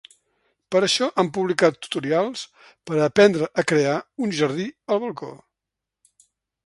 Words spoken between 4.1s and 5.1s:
un jardí al